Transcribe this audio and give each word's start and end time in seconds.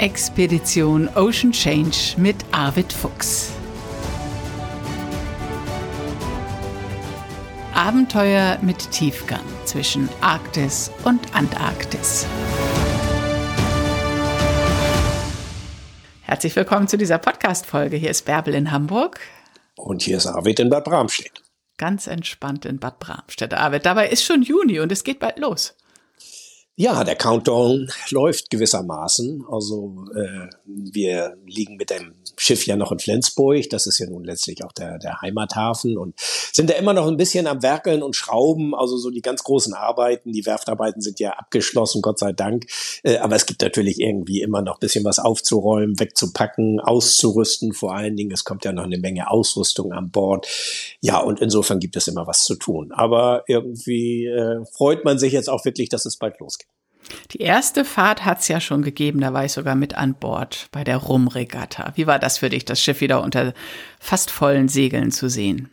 Expedition 0.00 1.10
Ocean 1.14 1.52
Change 1.52 2.14
mit 2.16 2.36
Arvid 2.52 2.90
Fuchs. 2.90 3.52
Abenteuer 7.74 8.58
mit 8.62 8.90
Tiefgang 8.92 9.44
zwischen 9.66 10.08
Arktis 10.22 10.90
und 11.04 11.34
Antarktis. 11.34 12.26
Herzlich 16.22 16.56
willkommen 16.56 16.88
zu 16.88 16.96
dieser 16.96 17.18
Podcast-Folge. 17.18 17.98
Hier 17.98 18.10
ist 18.10 18.24
Bärbel 18.24 18.54
in 18.54 18.70
Hamburg. 18.70 19.20
Und 19.76 20.00
hier 20.00 20.16
ist 20.16 20.26
Arvid 20.26 20.60
in 20.60 20.70
Bad 20.70 20.84
Bramstedt. 20.84 21.42
Ganz 21.76 22.06
entspannt 22.06 22.64
in 22.64 22.78
Bad 22.78 23.00
Bramstedt. 23.00 23.52
Arvid, 23.52 23.84
dabei 23.84 24.08
ist 24.08 24.24
schon 24.24 24.40
Juni 24.40 24.80
und 24.80 24.90
es 24.92 25.04
geht 25.04 25.18
bald 25.18 25.38
los. 25.38 25.74
Ja, 26.80 27.04
der 27.04 27.14
Countdown 27.14 27.90
läuft 28.08 28.48
gewissermaßen. 28.48 29.44
Also 29.50 30.06
äh, 30.14 30.48
wir 30.64 31.36
liegen 31.44 31.76
mit 31.76 31.90
dem 31.90 32.14
Schiff 32.38 32.66
ja 32.66 32.74
noch 32.74 32.90
in 32.90 32.98
Flensburg. 32.98 33.68
Das 33.68 33.86
ist 33.86 33.98
ja 33.98 34.08
nun 34.08 34.24
letztlich 34.24 34.64
auch 34.64 34.72
der, 34.72 34.98
der 34.98 35.20
Heimathafen 35.20 35.98
und 35.98 36.14
sind 36.18 36.70
da 36.70 36.74
immer 36.76 36.94
noch 36.94 37.06
ein 37.06 37.18
bisschen 37.18 37.46
am 37.46 37.62
Werkeln 37.62 38.02
und 38.02 38.16
Schrauben. 38.16 38.74
Also 38.74 38.96
so 38.96 39.10
die 39.10 39.20
ganz 39.20 39.44
großen 39.44 39.74
Arbeiten, 39.74 40.32
die 40.32 40.46
Werftarbeiten 40.46 41.02
sind 41.02 41.20
ja 41.20 41.32
abgeschlossen, 41.32 42.00
Gott 42.00 42.18
sei 42.18 42.32
Dank. 42.32 42.64
Äh, 43.02 43.18
aber 43.18 43.36
es 43.36 43.44
gibt 43.44 43.60
natürlich 43.60 44.00
irgendwie 44.00 44.40
immer 44.40 44.62
noch 44.62 44.76
ein 44.76 44.80
bisschen 44.80 45.04
was 45.04 45.18
aufzuräumen, 45.18 46.00
wegzupacken, 46.00 46.80
auszurüsten. 46.80 47.74
Vor 47.74 47.94
allen 47.94 48.16
Dingen, 48.16 48.30
es 48.30 48.44
kommt 48.44 48.64
ja 48.64 48.72
noch 48.72 48.84
eine 48.84 48.96
Menge 48.96 49.30
Ausrüstung 49.30 49.92
an 49.92 50.10
Bord. 50.10 50.48
Ja, 51.02 51.18
und 51.18 51.42
insofern 51.42 51.78
gibt 51.78 51.96
es 51.96 52.08
immer 52.08 52.26
was 52.26 52.44
zu 52.44 52.54
tun. 52.54 52.90
Aber 52.92 53.44
irgendwie 53.48 54.24
äh, 54.24 54.64
freut 54.72 55.04
man 55.04 55.18
sich 55.18 55.34
jetzt 55.34 55.50
auch 55.50 55.66
wirklich, 55.66 55.90
dass 55.90 56.06
es 56.06 56.16
bald 56.16 56.40
losgeht. 56.40 56.69
Die 57.32 57.40
erste 57.40 57.84
Fahrt 57.84 58.24
hat 58.24 58.40
es 58.40 58.48
ja 58.48 58.60
schon 58.60 58.82
gegeben, 58.82 59.20
da 59.20 59.32
war 59.32 59.44
ich 59.44 59.52
sogar 59.52 59.74
mit 59.74 59.94
an 59.94 60.14
Bord 60.14 60.68
bei 60.72 60.84
der 60.84 60.96
Rumregatta. 60.96 61.92
Wie 61.96 62.06
war 62.06 62.18
das 62.18 62.38
für 62.38 62.50
dich, 62.50 62.64
das 62.64 62.80
Schiff 62.80 63.00
wieder 63.00 63.22
unter 63.22 63.54
fast 63.98 64.30
vollen 64.30 64.68
Segeln 64.68 65.10
zu 65.10 65.28
sehen? 65.28 65.70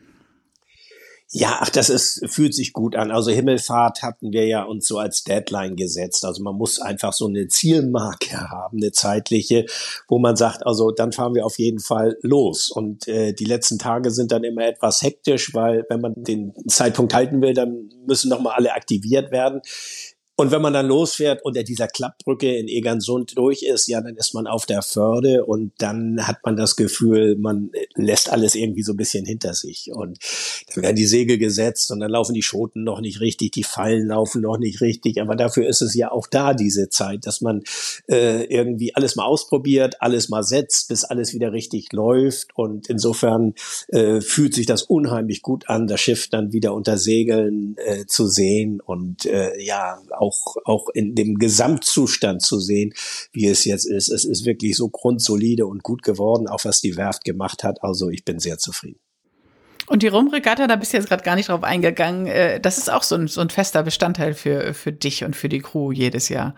Ja, 1.29 1.57
ach, 1.59 1.69
das 1.69 1.89
ist, 1.89 2.23
fühlt 2.29 2.55
sich 2.55 2.71
gut 2.71 2.95
an. 2.95 3.11
Also 3.11 3.31
Himmelfahrt 3.31 4.01
hatten 4.01 4.31
wir 4.31 4.47
ja 4.47 4.63
uns 4.63 4.87
so 4.87 4.97
als 4.97 5.25
Deadline 5.25 5.75
gesetzt. 5.75 6.23
Also 6.23 6.41
man 6.41 6.55
muss 6.55 6.79
einfach 6.79 7.11
so 7.11 7.27
eine 7.27 7.49
Zielmarke 7.49 8.49
haben, 8.49 8.77
eine 8.77 8.93
zeitliche, 8.93 9.65
wo 10.07 10.19
man 10.19 10.37
sagt, 10.37 10.65
also 10.65 10.91
dann 10.91 11.11
fahren 11.11 11.35
wir 11.35 11.45
auf 11.45 11.59
jeden 11.59 11.79
Fall 11.79 12.17
los. 12.21 12.69
Und 12.69 13.09
äh, 13.09 13.33
die 13.33 13.43
letzten 13.43 13.77
Tage 13.77 14.09
sind 14.11 14.31
dann 14.31 14.45
immer 14.45 14.65
etwas 14.65 15.01
hektisch, 15.01 15.53
weil 15.53 15.85
wenn 15.89 15.99
man 15.99 16.13
den 16.15 16.53
Zeitpunkt 16.69 17.13
halten 17.13 17.41
will, 17.41 17.53
dann 17.53 17.89
müssen 18.05 18.29
nochmal 18.29 18.53
alle 18.55 18.73
aktiviert 18.73 19.29
werden. 19.29 19.61
Und 20.39 20.51
wenn 20.51 20.61
man 20.61 20.73
dann 20.73 20.85
losfährt 20.85 21.43
unter 21.43 21.63
dieser 21.63 21.87
Klappbrücke 21.87 22.55
in 22.55 22.67
Egersund 22.67 23.35
durch 23.35 23.63
ist, 23.63 23.87
ja, 23.87 24.01
dann 24.01 24.15
ist 24.15 24.35
man 24.35 24.45
auf 24.45 24.67
der 24.67 24.83
Förde 24.83 25.43
und 25.45 25.71
dann 25.79 26.27
hat 26.27 26.37
man 26.45 26.55
das 26.55 26.75
Gefühl, 26.75 27.35
man 27.37 27.71
lässt 27.95 28.31
alles 28.31 28.53
irgendwie 28.53 28.83
so 28.83 28.93
ein 28.93 28.97
bisschen 28.97 29.25
hinter 29.25 29.55
sich. 29.55 29.89
Und 29.91 30.19
dann 30.75 30.83
werden 30.83 30.95
die 30.95 31.07
Segel 31.07 31.39
gesetzt 31.39 31.89
und 31.89 32.01
dann 32.01 32.11
laufen 32.11 32.35
die 32.35 32.43
Schoten 32.43 32.83
noch 32.83 33.01
nicht 33.01 33.19
richtig, 33.19 33.51
die 33.53 33.63
Fallen 33.63 34.05
laufen 34.05 34.43
noch 34.43 34.59
nicht 34.59 34.79
richtig. 34.79 35.19
Aber 35.19 35.35
dafür 35.35 35.67
ist 35.67 35.81
es 35.81 35.95
ja 35.95 36.11
auch 36.11 36.27
da 36.27 36.53
diese 36.53 36.89
Zeit, 36.89 37.25
dass 37.25 37.41
man 37.41 37.63
äh, 38.07 38.43
irgendwie 38.43 38.93
alles 38.93 39.15
mal 39.15 39.25
ausprobiert, 39.25 40.03
alles 40.03 40.29
mal 40.29 40.43
setzt, 40.43 40.89
bis 40.89 41.03
alles 41.03 41.33
wieder 41.33 41.51
richtig 41.51 41.91
läuft. 41.93 42.49
Und 42.53 42.91
insofern 42.91 43.55
äh, 43.87 44.21
fühlt 44.21 44.53
sich 44.53 44.67
das 44.67 44.83
unheimlich 44.83 45.41
gut 45.41 45.67
an, 45.67 45.87
das 45.87 45.99
Schiff 45.99 46.27
dann 46.29 46.53
wieder 46.53 46.75
unter 46.75 46.99
Segeln 46.99 47.75
äh, 47.77 48.05
zu 48.05 48.27
sehen 48.27 48.81
und 48.81 49.25
äh, 49.25 49.59
ja, 49.59 49.99
auch 50.65 50.89
in 50.93 51.15
dem 51.15 51.37
Gesamtzustand 51.39 52.41
zu 52.41 52.59
sehen, 52.59 52.93
wie 53.31 53.47
es 53.47 53.65
jetzt 53.65 53.85
ist. 53.85 54.09
Es 54.09 54.25
ist 54.25 54.45
wirklich 54.45 54.75
so 54.75 54.89
grundsolide 54.89 55.65
und 55.65 55.83
gut 55.83 56.03
geworden, 56.03 56.47
auch 56.47 56.63
was 56.63 56.81
die 56.81 56.97
Werft 56.97 57.23
gemacht 57.23 57.63
hat. 57.63 57.83
Also 57.83 58.09
ich 58.09 58.25
bin 58.25 58.39
sehr 58.39 58.57
zufrieden. 58.57 58.99
Und 59.87 60.03
die 60.03 60.07
Rumregatta, 60.07 60.67
da 60.67 60.75
bist 60.75 60.91
du 60.91 60.97
jetzt 60.97 61.07
gerade 61.07 61.23
gar 61.23 61.35
nicht 61.35 61.47
drauf 61.47 61.63
eingegangen. 61.63 62.27
Äh, 62.27 62.59
das 62.59 62.77
ist 62.77 62.91
auch 62.91 63.03
so 63.03 63.15
ein, 63.15 63.27
so 63.27 63.39
ein 63.41 63.49
fester 63.49 63.83
Bestandteil 63.83 64.33
für, 64.33 64.73
für 64.73 64.91
dich 64.91 65.23
und 65.23 65.35
für 65.35 65.47
die 65.47 65.59
Crew 65.59 65.91
jedes 65.91 66.27
Jahr. 66.27 66.55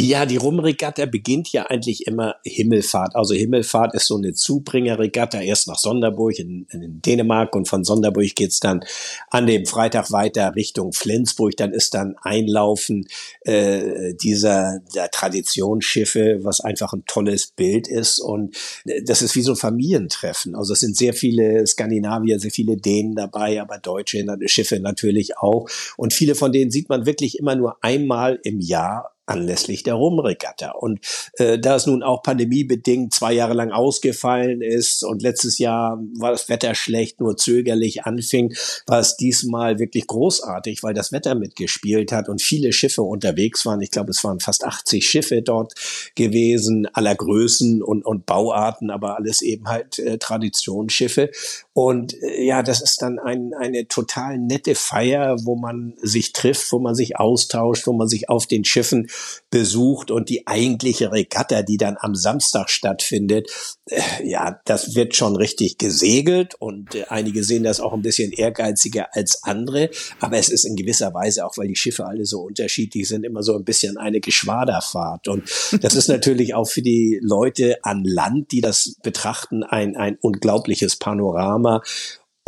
Ja, 0.00 0.26
die 0.26 0.36
Rumregatta 0.36 1.06
beginnt 1.06 1.50
ja 1.50 1.66
eigentlich 1.66 2.06
immer 2.06 2.36
Himmelfahrt. 2.44 3.16
Also 3.16 3.34
Himmelfahrt 3.34 3.96
ist 3.96 4.06
so 4.06 4.16
eine 4.16 4.32
Zubringerregatta, 4.32 5.40
erst 5.40 5.66
nach 5.66 5.76
Sonderburg 5.76 6.38
in, 6.38 6.68
in 6.70 7.02
Dänemark 7.02 7.56
und 7.56 7.66
von 7.66 7.82
Sonderburg 7.82 8.32
geht's 8.36 8.60
dann 8.60 8.84
an 9.28 9.48
dem 9.48 9.66
Freitag 9.66 10.12
weiter 10.12 10.54
Richtung 10.54 10.92
Flensburg. 10.92 11.56
Dann 11.56 11.72
ist 11.72 11.94
dann 11.94 12.14
Einlaufen 12.22 13.08
äh, 13.40 14.14
dieser 14.14 14.78
der 14.94 15.10
Traditionsschiffe, 15.10 16.44
was 16.44 16.60
einfach 16.60 16.92
ein 16.92 17.02
tolles 17.08 17.48
Bild 17.48 17.88
ist. 17.88 18.20
Und 18.20 18.56
äh, 18.84 19.02
das 19.02 19.20
ist 19.20 19.34
wie 19.34 19.42
so 19.42 19.54
ein 19.54 19.56
Familientreffen. 19.56 20.54
Also 20.54 20.74
es 20.74 20.78
sind 20.78 20.96
sehr 20.96 21.12
viele 21.12 21.66
Skandinavier, 21.66 22.38
sehr 22.38 22.52
viele 22.52 22.76
Dänen 22.76 23.16
dabei, 23.16 23.60
aber 23.60 23.78
deutsche 23.78 24.24
Schiffe 24.46 24.78
natürlich 24.78 25.38
auch. 25.38 25.68
Und 25.96 26.12
viele 26.12 26.36
von 26.36 26.52
denen 26.52 26.70
sieht 26.70 26.88
man 26.88 27.04
wirklich 27.04 27.36
immer 27.40 27.56
nur 27.56 27.78
einmal 27.82 28.38
im 28.44 28.60
Jahr 28.60 29.17
anlässlich 29.28 29.82
der 29.82 29.94
Rumregatta. 29.94 30.72
Und 30.72 31.00
äh, 31.34 31.58
da 31.58 31.76
es 31.76 31.86
nun 31.86 32.02
auch 32.02 32.22
pandemiebedingt 32.22 33.14
zwei 33.14 33.32
Jahre 33.32 33.54
lang 33.54 33.70
ausgefallen 33.70 34.62
ist 34.62 35.04
und 35.04 35.22
letztes 35.22 35.58
Jahr 35.58 35.98
war 36.18 36.32
das 36.32 36.48
Wetter 36.48 36.74
schlecht, 36.74 37.20
nur 37.20 37.36
zögerlich 37.36 38.04
anfing, 38.04 38.54
war 38.86 39.00
es 39.00 39.16
diesmal 39.16 39.78
wirklich 39.78 40.06
großartig, 40.06 40.82
weil 40.82 40.94
das 40.94 41.12
Wetter 41.12 41.34
mitgespielt 41.34 42.12
hat 42.12 42.28
und 42.28 42.42
viele 42.42 42.72
Schiffe 42.72 43.02
unterwegs 43.02 43.66
waren. 43.66 43.80
Ich 43.80 43.90
glaube, 43.90 44.10
es 44.10 44.24
waren 44.24 44.40
fast 44.40 44.64
80 44.64 45.08
Schiffe 45.08 45.42
dort 45.42 45.74
gewesen, 46.14 46.86
aller 46.92 47.14
Größen 47.14 47.82
und, 47.82 48.04
und 48.04 48.26
Bauarten, 48.26 48.90
aber 48.90 49.16
alles 49.16 49.42
eben 49.42 49.68
halt 49.68 49.98
äh, 49.98 50.18
Traditionsschiffe. 50.18 51.30
Und 51.78 52.20
äh, 52.24 52.42
ja, 52.42 52.64
das 52.64 52.80
ist 52.80 53.02
dann 53.02 53.20
ein, 53.20 53.52
eine 53.56 53.86
total 53.86 54.36
nette 54.36 54.74
Feier, 54.74 55.36
wo 55.44 55.54
man 55.54 55.94
sich 56.02 56.32
trifft, 56.32 56.72
wo 56.72 56.80
man 56.80 56.96
sich 56.96 57.20
austauscht, 57.20 57.86
wo 57.86 57.92
man 57.92 58.08
sich 58.08 58.28
auf 58.28 58.48
den 58.48 58.64
Schiffen 58.64 59.06
besucht. 59.50 60.10
Und 60.10 60.28
die 60.28 60.48
eigentliche 60.48 61.12
Regatta, 61.12 61.62
die 61.62 61.76
dann 61.76 61.96
am 61.96 62.16
Samstag 62.16 62.68
stattfindet, 62.68 63.48
äh, 63.86 64.00
ja, 64.24 64.58
das 64.64 64.96
wird 64.96 65.14
schon 65.14 65.36
richtig 65.36 65.78
gesegelt. 65.78 66.56
Und 66.58 66.96
äh, 66.96 67.04
einige 67.10 67.44
sehen 67.44 67.62
das 67.62 67.78
auch 67.78 67.92
ein 67.92 68.02
bisschen 68.02 68.32
ehrgeiziger 68.32 69.14
als 69.14 69.44
andere, 69.44 69.90
aber 70.18 70.36
es 70.36 70.48
ist 70.48 70.64
in 70.64 70.74
gewisser 70.74 71.14
Weise 71.14 71.46
auch, 71.46 71.56
weil 71.58 71.68
die 71.68 71.76
Schiffe 71.76 72.06
alle 72.06 72.26
so 72.26 72.40
unterschiedlich 72.40 73.06
sind, 73.06 73.24
immer 73.24 73.44
so 73.44 73.54
ein 73.54 73.62
bisschen 73.62 73.98
eine 73.98 74.18
Geschwaderfahrt. 74.18 75.28
Und 75.28 75.48
das 75.80 75.94
ist 75.94 76.08
natürlich 76.08 76.54
auch 76.54 76.68
für 76.68 76.82
die 76.82 77.20
Leute 77.22 77.78
an 77.84 78.02
Land, 78.02 78.50
die 78.50 78.62
das 78.62 78.96
betrachten, 79.04 79.62
ein, 79.62 79.94
ein 79.94 80.18
unglaubliches 80.20 80.96
Panorama 80.96 81.67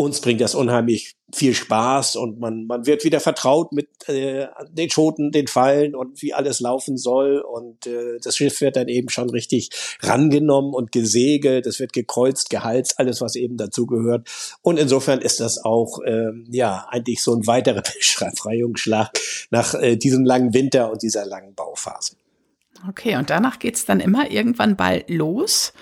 uns 0.00 0.20
bringt 0.22 0.40
das 0.40 0.54
unheimlich 0.54 1.14
viel 1.32 1.54
Spaß 1.54 2.16
und 2.16 2.40
man, 2.40 2.64
man 2.66 2.86
wird 2.86 3.04
wieder 3.04 3.20
vertraut 3.20 3.72
mit 3.72 4.08
äh, 4.08 4.46
den 4.70 4.90
Schoten, 4.90 5.30
den 5.30 5.46
Fallen 5.46 5.94
und 5.94 6.22
wie 6.22 6.32
alles 6.32 6.60
laufen 6.60 6.96
soll. 6.96 7.38
Und 7.38 7.86
äh, 7.86 8.18
das 8.22 8.36
Schiff 8.36 8.60
wird 8.62 8.76
dann 8.76 8.88
eben 8.88 9.10
schon 9.10 9.28
richtig 9.28 9.68
rangenommen 10.00 10.72
und 10.72 10.90
gesegelt, 10.90 11.66
es 11.66 11.80
wird 11.80 11.92
gekreuzt, 11.92 12.48
gehalst, 12.48 12.98
alles, 12.98 13.20
was 13.20 13.36
eben 13.36 13.58
dazugehört. 13.58 14.28
Und 14.62 14.78
insofern 14.78 15.20
ist 15.20 15.38
das 15.40 15.62
auch 15.62 15.98
ähm, 16.06 16.46
ja 16.50 16.86
eigentlich 16.90 17.22
so 17.22 17.34
ein 17.34 17.46
weiterer 17.46 17.82
Befreiungsschlag 18.18 19.10
nach 19.50 19.74
äh, 19.74 19.96
diesem 19.96 20.24
langen 20.24 20.54
Winter 20.54 20.90
und 20.90 21.02
dieser 21.02 21.26
langen 21.26 21.54
Bauphase. 21.54 22.16
Okay, 22.88 23.16
und 23.16 23.28
danach 23.28 23.58
geht's 23.58 23.84
dann 23.84 24.00
immer 24.00 24.30
irgendwann 24.30 24.76
bald 24.76 25.10
los. 25.10 25.74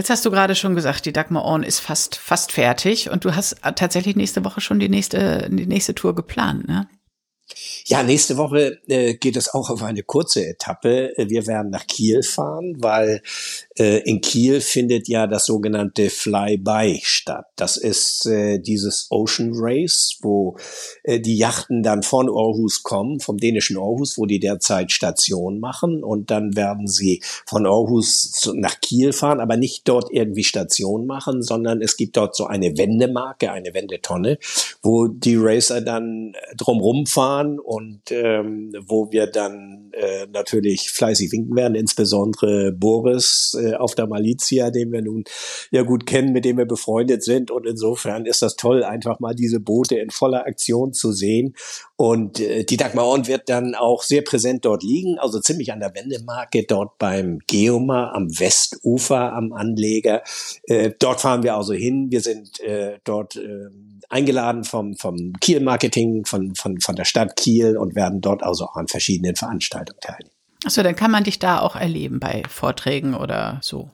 Jetzt 0.00 0.08
hast 0.08 0.24
du 0.24 0.30
gerade 0.30 0.54
schon 0.54 0.74
gesagt, 0.74 1.04
die 1.04 1.12
Dagmar 1.12 1.44
Orn 1.44 1.62
ist 1.62 1.80
fast, 1.80 2.16
fast 2.16 2.52
fertig 2.52 3.10
und 3.10 3.26
du 3.26 3.36
hast 3.36 3.56
tatsächlich 3.76 4.16
nächste 4.16 4.42
Woche 4.46 4.62
schon 4.62 4.78
die 4.78 4.88
nächste, 4.88 5.46
die 5.50 5.66
nächste 5.66 5.94
Tour 5.94 6.14
geplant, 6.14 6.66
ne? 6.66 6.88
Ja, 7.86 8.02
nächste 8.02 8.36
Woche 8.36 8.78
äh, 8.88 9.14
geht 9.14 9.36
es 9.36 9.52
auch 9.52 9.70
auf 9.70 9.82
eine 9.82 10.02
kurze 10.02 10.46
Etappe. 10.46 11.12
Wir 11.16 11.46
werden 11.46 11.70
nach 11.70 11.86
Kiel 11.86 12.22
fahren, 12.22 12.76
weil 12.78 13.22
äh, 13.78 13.98
in 14.08 14.20
Kiel 14.20 14.60
findet 14.60 15.08
ja 15.08 15.26
das 15.26 15.46
sogenannte 15.46 16.10
Flyby 16.10 17.00
statt. 17.02 17.46
Das 17.56 17.76
ist 17.76 18.26
äh, 18.26 18.58
dieses 18.58 19.08
Ocean 19.10 19.52
Race, 19.54 20.18
wo 20.22 20.56
äh, 21.02 21.18
die 21.18 21.36
Yachten 21.36 21.82
dann 21.82 22.02
von 22.02 22.28
Aarhus 22.28 22.82
kommen, 22.82 23.20
vom 23.20 23.38
dänischen 23.38 23.76
Aarhus, 23.76 24.18
wo 24.18 24.26
die 24.26 24.38
derzeit 24.38 24.92
Station 24.92 25.58
machen. 25.58 26.04
Und 26.04 26.30
dann 26.30 26.54
werden 26.54 26.86
sie 26.86 27.22
von 27.46 27.66
Aarhus 27.66 28.30
zu, 28.30 28.54
nach 28.54 28.80
Kiel 28.80 29.12
fahren, 29.12 29.40
aber 29.40 29.56
nicht 29.56 29.88
dort 29.88 30.12
irgendwie 30.12 30.44
Station 30.44 31.06
machen, 31.06 31.42
sondern 31.42 31.82
es 31.82 31.96
gibt 31.96 32.16
dort 32.16 32.36
so 32.36 32.46
eine 32.46 32.76
Wendemarke, 32.76 33.50
eine 33.50 33.74
Wendetonne, 33.74 34.38
wo 34.82 35.08
die 35.08 35.36
Racer 35.36 35.80
dann 35.80 36.34
drumrum 36.56 37.06
fahren 37.06 37.39
und 37.48 38.02
ähm, 38.10 38.72
wo 38.86 39.10
wir 39.10 39.26
dann 39.26 39.90
äh, 39.92 40.26
natürlich 40.32 40.90
fleißig 40.90 41.32
winken 41.32 41.56
werden, 41.56 41.74
insbesondere 41.74 42.72
Boris 42.72 43.56
äh, 43.60 43.74
auf 43.74 43.94
der 43.94 44.06
Malizia, 44.06 44.70
den 44.70 44.92
wir 44.92 45.02
nun 45.02 45.24
ja 45.70 45.82
gut 45.82 46.06
kennen, 46.06 46.32
mit 46.32 46.44
dem 46.44 46.58
wir 46.58 46.66
befreundet 46.66 47.24
sind 47.24 47.50
und 47.50 47.66
insofern 47.66 48.26
ist 48.26 48.42
das 48.42 48.56
toll, 48.56 48.84
einfach 48.84 49.20
mal 49.20 49.34
diese 49.34 49.60
Boote 49.60 49.96
in 49.96 50.10
voller 50.10 50.46
Aktion 50.46 50.92
zu 50.92 51.12
sehen 51.12 51.54
Und 52.00 52.40
äh, 52.40 52.64
die 52.64 52.78
Dagmar 52.78 53.04
Orn 53.04 53.26
wird 53.26 53.50
dann 53.50 53.74
auch 53.74 54.02
sehr 54.02 54.22
präsent 54.22 54.64
dort 54.64 54.82
liegen, 54.82 55.18
also 55.18 55.38
ziemlich 55.38 55.70
an 55.70 55.80
der 55.80 55.94
Wendemarke, 55.94 56.64
dort 56.66 56.96
beim 56.96 57.40
Geomar 57.46 58.14
am 58.14 58.30
Westufer 58.40 59.34
am 59.34 59.52
Anleger. 59.52 60.22
Äh, 60.64 60.92
dort 60.98 61.20
fahren 61.20 61.42
wir 61.42 61.56
also 61.56 61.74
hin. 61.74 62.06
Wir 62.10 62.22
sind 62.22 62.58
äh, 62.60 63.00
dort 63.04 63.36
äh, 63.36 63.66
eingeladen 64.08 64.64
vom, 64.64 64.96
vom 64.96 65.34
Kiel-Marketing, 65.42 66.24
von, 66.24 66.54
von, 66.54 66.80
von 66.80 66.96
der 66.96 67.04
Stadt 67.04 67.29
Kiel 67.36 67.76
und 67.76 67.94
werden 67.94 68.20
dort 68.20 68.42
also 68.42 68.66
auch 68.66 68.76
an 68.76 68.88
verschiedenen 68.88 69.36
Veranstaltungen 69.36 70.00
teilnehmen. 70.00 70.34
Achso, 70.64 70.82
dann 70.82 70.96
kann 70.96 71.10
man 71.10 71.24
dich 71.24 71.38
da 71.38 71.60
auch 71.60 71.76
erleben 71.76 72.20
bei 72.20 72.42
Vorträgen 72.48 73.14
oder 73.14 73.58
so. 73.62 73.90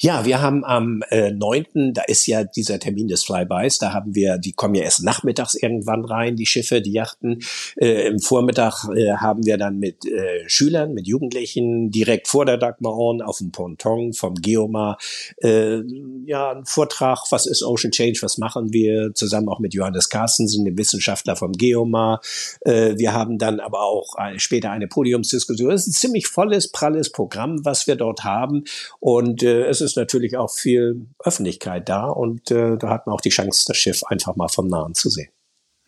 Ja, 0.00 0.24
wir 0.24 0.40
haben 0.40 0.64
am 0.64 1.02
äh, 1.10 1.30
9., 1.30 1.92
da 1.94 2.02
ist 2.02 2.26
ja 2.26 2.44
dieser 2.44 2.78
Termin 2.78 3.08
des 3.08 3.24
Flybys, 3.24 3.78
da 3.78 3.92
haben 3.92 4.14
wir, 4.14 4.38
die 4.38 4.52
kommen 4.52 4.74
ja 4.74 4.82
erst 4.82 5.02
nachmittags 5.02 5.54
irgendwann 5.54 6.04
rein, 6.04 6.36
die 6.36 6.46
Schiffe, 6.46 6.80
die 6.80 6.92
Yachten. 6.92 7.42
Äh, 7.76 8.06
Im 8.06 8.18
Vormittag 8.18 8.88
äh, 8.94 9.12
haben 9.12 9.44
wir 9.44 9.58
dann 9.58 9.78
mit 9.78 10.04
äh, 10.06 10.48
Schülern, 10.48 10.94
mit 10.94 11.06
Jugendlichen 11.06 11.90
direkt 11.90 12.28
vor 12.28 12.46
der 12.46 12.58
Dagmar 12.58 12.94
Horn 12.94 13.22
auf 13.22 13.38
dem 13.38 13.52
Ponton 13.52 14.12
vom 14.12 14.34
Geomar 14.34 14.98
äh, 15.42 15.82
ja 16.24 16.52
einen 16.52 16.66
Vortrag, 16.66 17.24
was 17.30 17.46
ist 17.46 17.62
Ocean 17.62 17.90
Change, 17.92 18.20
was 18.22 18.38
machen 18.38 18.72
wir, 18.72 19.14
zusammen 19.14 19.48
auch 19.48 19.58
mit 19.58 19.74
Johannes 19.74 20.08
Carstensen, 20.08 20.64
dem 20.64 20.78
Wissenschaftler 20.78 21.36
vom 21.36 21.52
Geomar. 21.52 22.20
Äh, 22.60 22.96
wir 22.96 23.12
haben 23.12 23.38
dann 23.38 23.60
aber 23.60 23.82
auch 23.82 24.14
eine, 24.16 24.38
später 24.38 24.70
eine 24.70 24.86
Podiumsdiskussion. 24.86 25.72
Es 25.72 25.82
ist 25.82 25.88
ein 25.88 25.92
ziemlich 25.92 26.26
volles, 26.26 26.70
pralles 26.70 27.10
Programm, 27.10 27.64
was 27.64 27.86
wir 27.86 27.96
dort 27.96 28.24
haben 28.24 28.64
und 29.00 29.42
äh, 29.42 29.71
es 29.72 29.80
ist 29.80 29.96
natürlich 29.96 30.36
auch 30.36 30.50
viel 30.50 31.06
Öffentlichkeit 31.18 31.88
da 31.88 32.06
und 32.06 32.50
äh, 32.50 32.76
da 32.78 32.88
hat 32.88 33.06
man 33.06 33.14
auch 33.16 33.20
die 33.20 33.30
Chance, 33.30 33.64
das 33.66 33.76
Schiff 33.76 34.04
einfach 34.04 34.36
mal 34.36 34.48
vom 34.48 34.68
Nahen 34.68 34.94
zu 34.94 35.10
sehen. 35.10 35.30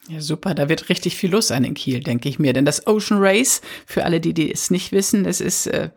Ja, 0.09 0.21
super. 0.21 0.55
Da 0.55 0.69
wird 0.69 0.89
richtig 0.89 1.17
viel 1.17 1.31
los 1.31 1.49
sein 1.49 1.65
in 1.65 1.75
Kiel, 1.75 2.01
denke 2.01 2.29
ich 2.29 2.39
mir. 2.39 2.53
Denn 2.53 2.67
das 2.67 2.87
Ocean 2.87 3.21
Race, 3.21 3.63
für 3.87 4.05
alle, 4.05 4.21
die, 4.21 4.35
die 4.35 4.53
es 4.53 4.71
nicht 4.71 4.93
wissen, 4.93 5.25
es 5.25 5.41
ist 5.41 5.67
äh, 5.67 5.91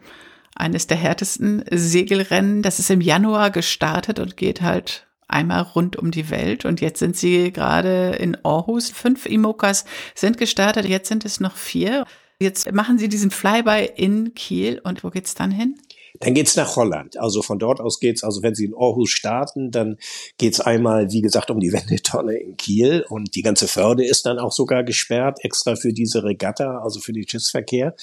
eines 0.56 0.88
der 0.88 0.98
härtesten 0.98 1.64
Segelrennen. 1.70 2.62
Das 2.62 2.80
ist 2.80 2.90
im 2.90 3.02
Januar 3.02 3.52
gestartet 3.52 4.20
und 4.20 4.38
geht 4.38 4.62
halt 4.62 5.08
einmal 5.28 5.62
rund 5.64 5.98
um 5.98 6.12
die 6.12 6.30
Welt. 6.30 6.64
Und 6.64 6.80
jetzt 6.80 7.00
sind 7.00 7.18
sie 7.18 7.52
gerade 7.52 8.12
in 8.12 8.38
Aarhus. 8.46 8.90
Fünf 8.90 9.26
Imokas 9.26 9.84
sind 10.16 10.38
gestartet. 10.38 10.86
Jetzt 10.86 11.10
sind 11.10 11.26
es 11.26 11.42
noch 11.42 11.58
vier. 11.58 12.06
Jetzt 12.40 12.72
machen 12.72 12.98
sie 12.98 13.10
diesen 13.10 13.32
Flyby 13.32 13.90
in 13.96 14.34
Kiel. 14.36 14.80
Und 14.84 15.04
wo 15.04 15.10
geht's 15.10 15.36
dann 15.36 15.52
hin? 15.52 15.76
Dann 16.20 16.34
geht's 16.34 16.56
nach 16.56 16.76
Holland. 16.76 17.18
Also 17.18 17.42
von 17.42 17.60
dort 17.60 17.80
aus 17.80 18.00
geht's, 18.00 18.24
also 18.24 18.42
wenn 18.44 18.56
Sie 18.56 18.66
in 18.66 18.74
Aarhus 18.74 19.10
starten, 19.10 19.72
dann 19.72 19.98
geht's 20.38 20.60
einmal, 20.60 21.12
wie 21.12 21.22
gesagt, 21.22 21.52
um 21.52 21.60
die 21.60 21.72
Wendetonne 21.74 22.38
in 22.38 22.58
Kiel 22.58 23.06
und 23.10 23.36
die 23.36 23.42
ganze 23.42 23.68
Förde 23.68 24.06
ist 24.06 24.26
dann 24.26 24.40
auch 24.40 24.52
sogar 24.52 24.84
gesperrt, 24.84 25.40
extra 25.44 25.76
für 25.76 25.94
diese 25.94 26.24
Regatta, 26.24 26.80
also 26.80 27.00
für 27.00 27.14
den 27.14 27.28
Schiffsverkehr. 27.28 27.96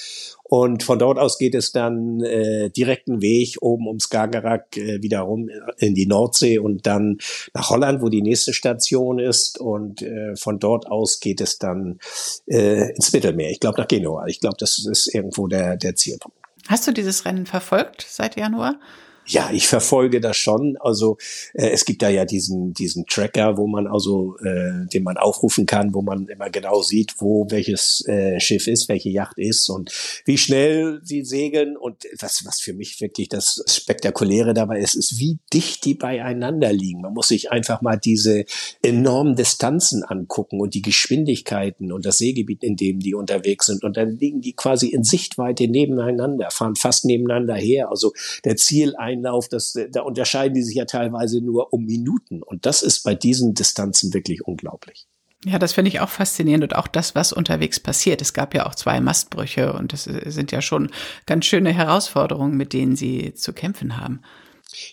Und 0.45 0.83
von 0.83 0.99
dort 0.99 1.19
aus 1.19 1.39
geht 1.39 1.55
es 1.55 1.73
dann 1.73 2.21
äh, 2.21 2.71
direkten 2.71 3.23
Weg 3.23 3.57
oben 3.61 3.89
ums 3.89 4.05
Skagerrak 4.05 4.77
äh, 4.77 5.03
wiederum 5.03 5.49
in 5.79 5.95
die 5.95 6.07
Nordsee 6.07 6.59
und 6.59 6.87
dann 6.87 7.19
nach 7.55 7.71
Holland, 7.71 8.03
wo 8.03 8.09
die 8.09 8.23
nächste 8.23 8.53
Station 8.53 9.19
ist. 9.19 9.59
Und 9.59 10.03
äh, 10.03 10.37
von 10.37 10.59
dort 10.59 10.87
aus 10.87 11.19
geht 11.19 11.41
es 11.41 11.59
dann 11.59 11.99
äh, 12.47 12.91
ins 12.95 13.13
Mittelmeer. 13.13 13.51
Ich 13.51 13.61
glaube 13.61 13.81
nach 13.81 13.89
Genua. 13.89 14.27
Ich 14.27 14.41
glaube, 14.41 14.57
das 14.59 14.79
ist 14.87 15.13
irgendwo 15.13 15.49
der, 15.49 15.77
der 15.77 15.97
Zielpunkt. 15.97 16.44
Hast 16.69 16.87
du 16.87 16.93
dieses 16.93 17.25
Rennen 17.25 17.47
verfolgt 17.47 18.07
seit 18.09 18.37
Januar? 18.37 18.77
Ja, 19.27 19.51
ich 19.53 19.67
verfolge 19.67 20.21
das 20.21 20.37
schon. 20.37 20.77
Also 20.81 21.17
äh, 21.55 21.71
es 21.71 21.85
gibt 21.85 22.03
da 22.03 22.11
ja 22.11 22.25
diesen 22.25 22.75
diesen 22.75 23.07
Tracker, 23.07 23.57
wo 23.57 23.67
man 23.67 23.87
also 23.87 24.37
äh, 24.39 24.87
den 24.93 25.03
man 25.03 25.17
aufrufen 25.17 25.65
kann, 25.65 25.95
wo 25.95 26.03
man 26.03 26.29
immer 26.29 26.51
genau 26.51 26.83
sieht, 26.83 27.15
wo 27.19 27.47
welches 27.51 28.07
äh, 28.07 28.39
Schiff 28.39 28.67
ist, 28.67 28.89
welche 28.89 29.09
Yacht 29.09 29.39
ist 29.39 29.71
und 29.71 29.93
wie 30.27 30.37
schnell 30.37 31.01
sie 31.05 31.25
segeln 31.25 31.77
und 31.77 32.05
was 32.21 32.45
was 32.45 32.61
für 32.61 32.75
mich 32.75 33.01
wirklich 33.01 33.29
das 33.29 33.65
spektakuläre 33.67 34.53
dabei 34.53 34.81
ist, 34.81 34.95
ist 34.95 35.19
wie 35.19 35.39
dicht 35.53 35.85
die 35.87 35.95
beieinander 35.95 36.73
liegen. 36.73 37.01
Man 37.01 37.15
muss 37.15 37.29
sich 37.29 37.51
einfach 37.51 37.81
mal 37.81 37.97
diese 37.97 38.45
enormen 38.83 39.37
Distanzen 39.37 40.05
angucken 40.05 40.61
und 40.61 40.75
die 40.75 40.83
Geschwindigkeiten 40.83 41.93
und 41.93 42.05
das 42.05 42.19
Seegebiet, 42.19 42.63
in 42.63 42.77
dem 42.77 43.01
die 43.01 43.15
unterwegs 43.15 43.67
sind 43.67 43.85
und 43.85 43.97
dann 43.97 44.11
liegen 44.19 44.43
die 44.43 44.53
quasi 44.53 44.89
in 44.89 45.03
Sichtweite 45.03 45.67
nebeneinander, 45.67 46.51
fahren 46.51 46.77
fast 46.77 47.07
nebeneinander 47.07 47.55
her. 47.55 47.89
Also 47.91 48.13
der 48.45 48.57
Ziel 48.57 48.95
Einlauf, 49.19 49.49
das, 49.49 49.77
da 49.91 50.03
unterscheiden 50.03 50.55
die 50.55 50.63
sich 50.63 50.77
ja 50.77 50.85
teilweise 50.85 51.41
nur 51.41 51.73
um 51.73 51.85
Minuten. 51.85 52.43
Und 52.43 52.67
das 52.67 52.83
ist 52.83 53.03
bei 53.03 53.15
diesen 53.15 53.55
Distanzen 53.55 54.13
wirklich 54.15 54.47
unglaublich. 54.47 55.07
Ja, 55.47 55.59
das 55.59 55.75
finde 55.75 55.91
ich 55.91 56.01
auch 56.01 56.09
faszinierend 56.09 56.65
und 56.65 56.77
auch 56.77 56.89
das, 56.89 57.15
was 57.15 57.33
unterwegs 57.33 57.79
passiert. 57.79 58.23
Es 58.23 58.33
gab 58.33 58.55
ja 58.55 58.67
auch 58.67 58.75
zwei 58.75 59.01
Mastbrüche 59.01 59.75
und 59.75 59.93
das 59.93 60.05
sind 60.05 60.53
ja 60.53 60.63
schon 60.63 60.91
ganz 61.27 61.45
schöne 61.45 61.73
Herausforderungen, 61.73 62.57
mit 62.57 62.73
denen 62.73 62.97
Sie 62.97 63.35
zu 63.35 63.53
kämpfen 63.53 63.99
haben. 63.99 64.23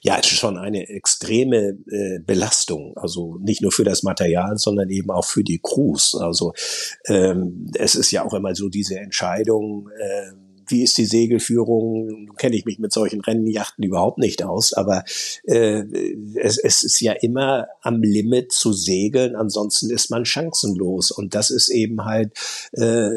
Ja, 0.01 0.17
es 0.19 0.31
ist 0.31 0.39
schon 0.39 0.57
eine 0.57 0.87
extreme 0.89 1.77
äh, 1.89 2.19
Belastung, 2.19 2.95
also 2.97 3.37
nicht 3.39 3.61
nur 3.61 3.71
für 3.71 3.85
das 3.85 4.03
Material, 4.03 4.57
sondern 4.57 4.89
eben 4.89 5.09
auch 5.09 5.25
für 5.25 5.43
die 5.43 5.59
Crews. 5.63 6.15
Also 6.19 6.53
ähm, 7.07 7.71
es 7.75 7.95
ist 7.95 8.11
ja 8.11 8.23
auch 8.25 8.33
immer 8.33 8.53
so 8.53 8.69
diese 8.69 8.99
Entscheidung, 8.99 9.89
äh, 9.97 10.31
wie 10.71 10.83
ist 10.83 10.97
die 10.97 11.05
Segelführung? 11.05 12.31
Kenne 12.37 12.55
ich 12.55 12.65
mich 12.65 12.79
mit 12.79 12.91
solchen 12.91 13.21
Rennjachten 13.21 13.83
überhaupt 13.83 14.17
nicht 14.17 14.43
aus, 14.43 14.73
aber 14.73 15.03
äh, 15.43 15.83
es, 16.35 16.57
es 16.57 16.83
ist 16.83 16.99
ja 17.01 17.13
immer 17.13 17.67
am 17.81 18.01
Limit 18.01 18.51
zu 18.51 18.73
segeln, 18.73 19.35
ansonsten 19.35 19.89
ist 19.89 20.09
man 20.09 20.25
chancenlos. 20.25 21.11
Und 21.11 21.35
das 21.35 21.49
ist 21.49 21.69
eben 21.69 22.05
halt, 22.05 22.31
äh, 22.73 23.09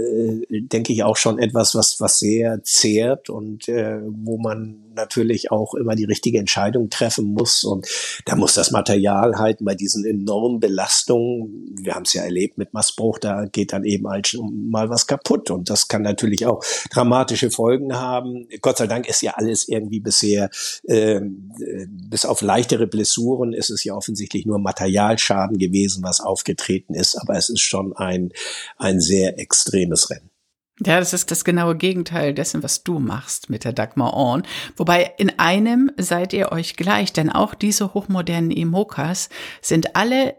denke 0.50 0.92
ich, 0.92 1.02
auch 1.02 1.16
schon 1.16 1.38
etwas, 1.38 1.74
was, 1.74 2.00
was 2.00 2.18
sehr 2.18 2.62
zehrt 2.62 3.30
und 3.30 3.68
äh, 3.68 4.00
wo 4.04 4.38
man 4.38 4.83
natürlich 4.94 5.50
auch 5.50 5.74
immer 5.74 5.94
die 5.94 6.04
richtige 6.04 6.38
Entscheidung 6.38 6.90
treffen 6.90 7.26
muss. 7.26 7.64
Und 7.64 7.86
da 8.24 8.36
muss 8.36 8.54
das 8.54 8.70
Material 8.70 9.36
halten 9.36 9.64
bei 9.64 9.74
diesen 9.74 10.04
enormen 10.04 10.60
Belastungen. 10.60 11.74
Wir 11.80 11.94
haben 11.94 12.04
es 12.04 12.14
ja 12.14 12.22
erlebt 12.22 12.58
mit 12.58 12.72
Massbruch, 12.72 13.18
da 13.18 13.44
geht 13.44 13.72
dann 13.72 13.84
eben 13.84 14.08
halt 14.08 14.36
mal 14.52 14.90
was 14.90 15.06
kaputt. 15.06 15.50
Und 15.50 15.70
das 15.70 15.88
kann 15.88 16.02
natürlich 16.02 16.46
auch 16.46 16.62
dramatische 16.90 17.50
Folgen 17.50 17.94
haben. 17.94 18.46
Gott 18.60 18.78
sei 18.78 18.86
Dank 18.86 19.08
ist 19.08 19.22
ja 19.22 19.32
alles 19.36 19.68
irgendwie 19.68 20.00
bisher, 20.00 20.50
ähm, 20.88 21.52
äh, 21.60 21.86
bis 21.88 22.24
auf 22.24 22.42
leichtere 22.42 22.86
Blessuren 22.86 23.52
ist 23.52 23.70
es 23.70 23.84
ja 23.84 23.94
offensichtlich 23.94 24.46
nur 24.46 24.58
Materialschaden 24.58 25.58
gewesen, 25.58 26.02
was 26.02 26.20
aufgetreten 26.20 26.94
ist. 26.94 27.16
Aber 27.16 27.36
es 27.36 27.48
ist 27.48 27.60
schon 27.60 27.94
ein, 27.96 28.32
ein 28.76 29.00
sehr 29.00 29.38
extremes 29.38 30.10
Rennen. 30.10 30.33
Ja, 30.80 30.98
das 30.98 31.12
ist 31.12 31.30
das 31.30 31.44
genaue 31.44 31.76
Gegenteil 31.76 32.34
dessen, 32.34 32.64
was 32.64 32.82
du 32.82 32.98
machst 32.98 33.48
mit 33.48 33.64
der 33.64 33.72
Dagmar 33.72 34.16
On. 34.16 34.42
Wobei 34.76 35.14
in 35.18 35.38
einem 35.38 35.92
seid 35.96 36.32
ihr 36.32 36.50
euch 36.50 36.76
gleich, 36.76 37.12
denn 37.12 37.30
auch 37.30 37.54
diese 37.54 37.94
hochmodernen 37.94 38.50
Imokas 38.50 39.28
sind 39.60 39.94
alle 39.94 40.34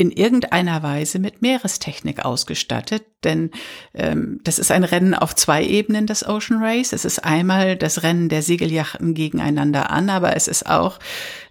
in 0.00 0.12
irgendeiner 0.12 0.84
Weise 0.84 1.18
mit 1.18 1.42
Meerestechnik 1.42 2.24
ausgestattet, 2.24 3.04
denn 3.24 3.50
ähm, 3.94 4.38
das 4.44 4.60
ist 4.60 4.70
ein 4.70 4.84
Rennen 4.84 5.12
auf 5.12 5.34
zwei 5.34 5.64
Ebenen, 5.64 6.06
das 6.06 6.24
Ocean 6.24 6.62
Race. 6.62 6.92
Es 6.92 7.04
ist 7.04 7.24
einmal 7.24 7.76
das 7.76 8.04
Rennen 8.04 8.28
der 8.28 8.42
Segelyachten 8.42 9.14
gegeneinander 9.14 9.90
an, 9.90 10.08
aber 10.08 10.36
es 10.36 10.46
ist 10.46 10.66
auch 10.66 11.00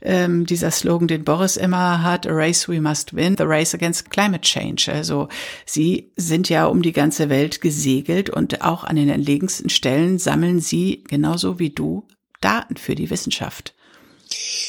ähm, 0.01 0.45
dieser 0.45 0.71
Slogan, 0.71 1.09
den 1.09 1.25
Boris 1.25 1.57
immer 1.57 2.03
hat, 2.03 2.25
A 2.25 2.31
Race 2.31 2.69
We 2.69 2.79
Must 2.79 3.13
Win, 3.13 3.35
The 3.37 3.43
Race 3.43 3.75
Against 3.75 4.09
Climate 4.11 4.41
Change. 4.41 4.93
Also 4.93 5.27
sie 5.65 6.13
sind 6.15 6.47
ja 6.47 6.67
um 6.67 6.81
die 6.81 6.93
ganze 6.93 7.27
Welt 7.27 7.59
gesegelt 7.59 8.29
und 8.29 8.61
auch 8.61 8.85
an 8.85 8.95
den 8.95 9.09
entlegensten 9.09 9.69
Stellen 9.69 10.19
sammeln 10.19 10.61
sie, 10.61 11.03
genauso 11.09 11.59
wie 11.59 11.71
du, 11.71 12.07
Daten 12.39 12.77
für 12.77 12.95
die 12.95 13.09
Wissenschaft. 13.09 13.73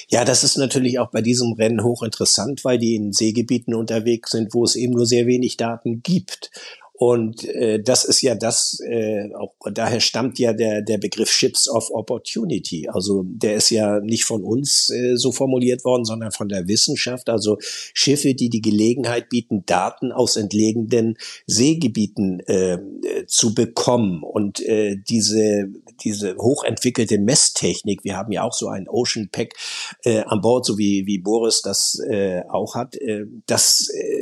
Ja, 0.09 0.25
das 0.25 0.45
ist 0.45 0.57
natürlich 0.57 0.99
auch 0.99 1.11
bei 1.11 1.21
diesem 1.21 1.53
Rennen 1.53 1.83
hochinteressant, 1.83 2.65
weil 2.65 2.79
die 2.79 2.95
in 2.95 3.13
Seegebieten 3.13 3.75
unterwegs 3.75 4.31
sind, 4.31 4.55
wo 4.55 4.65
es 4.65 4.77
eben 4.77 4.95
nur 4.95 5.07
sehr 5.07 5.27
wenig 5.27 5.57
Daten 5.57 6.03
gibt. 6.03 6.51
Und 6.99 7.45
äh, 7.45 7.81
das 7.81 8.03
ist 8.03 8.23
ja 8.23 8.35
das, 8.35 8.81
äh, 8.81 9.33
auch 9.33 9.55
daher 9.73 10.01
stammt 10.01 10.41
ja 10.41 10.53
der, 10.53 10.83
der 10.83 10.99
Begriff 10.99 11.31
Ships 11.31 11.69
of 11.69 11.93
Opportunity. 11.93 12.89
Also 12.89 13.23
der 13.25 13.55
ist 13.55 13.71
ja 13.71 14.01
nicht 14.01 14.25
von 14.25 14.43
uns 14.43 14.91
äh, 14.91 15.15
so 15.15 15.31
formuliert 15.31 15.85
worden, 15.85 16.05
sondern 16.05 16.33
von 16.33 16.49
der 16.49 16.67
Wissenschaft. 16.67 17.29
Also 17.29 17.59
Schiffe, 17.61 18.35
die 18.35 18.49
die 18.49 18.61
Gelegenheit 18.61 19.29
bieten, 19.29 19.63
Daten 19.65 20.11
aus 20.11 20.35
entlegenen 20.35 21.17
Seegebieten 21.47 22.41
äh, 22.41 22.79
zu 23.29 23.55
bekommen. 23.55 24.25
Und 24.25 24.59
äh, 24.67 24.97
diese, 24.97 25.69
diese 26.03 26.35
hochentwickelte 26.37 27.19
Messtechnik, 27.19 28.03
wir 28.03 28.17
haben 28.17 28.33
ja 28.33 28.43
auch 28.43 28.55
so 28.55 28.67
ein 28.67 28.89
Ocean 28.89 29.29
Pack 29.31 29.55
äh, 30.03 30.23
an 30.23 30.41
Bord, 30.41 30.67
so 30.67 30.79
wie, 30.79 31.07
wie 31.07 31.19
Boris 31.19 31.63
das 31.63 32.01
äh, 32.11 32.43
auch 32.49 32.75
hat, 32.75 32.97
äh, 32.97 33.27
das 33.47 33.89
äh, 33.95 34.18